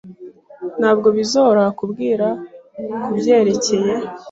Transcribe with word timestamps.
Ntabwo 0.79 1.07
bizoroha 1.17 1.71
kubwira 1.79 2.27
kubyerekeye. 3.03 3.91